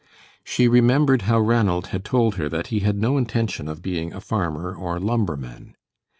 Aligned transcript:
She 0.43 0.67
remembered 0.67 1.21
how 1.29 1.39
Ranald 1.39 1.89
had 1.89 2.03
told 2.03 2.33
her 2.37 2.49
that 2.49 2.67
he 2.73 2.79
had 2.79 2.97
no 2.97 3.19
intention 3.19 3.67
of 3.67 3.83
being 3.83 4.13
a 4.13 4.19
farmer 4.19 4.73
or 4.73 4.99
lumberman. 4.99 5.75